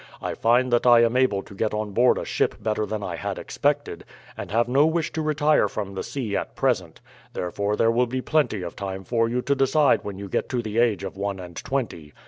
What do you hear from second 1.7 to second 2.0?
on on